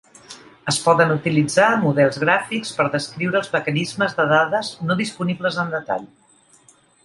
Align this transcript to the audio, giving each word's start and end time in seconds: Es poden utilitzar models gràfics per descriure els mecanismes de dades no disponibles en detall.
Es 0.71 0.77
poden 0.85 1.11
utilitzar 1.15 1.67
models 1.83 2.17
gràfics 2.23 2.73
per 2.79 2.87
descriure 2.95 3.39
els 3.43 3.53
mecanismes 3.59 4.19
de 4.23 4.29
dades 4.35 4.75
no 4.89 5.01
disponibles 5.07 5.63
en 5.65 5.75
detall. 5.79 6.13